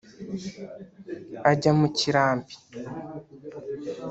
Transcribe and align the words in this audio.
ajya 1.51 1.71
mu 1.79 1.87
kirambi 1.97 2.53